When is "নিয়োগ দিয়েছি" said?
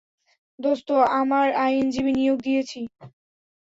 2.13-2.79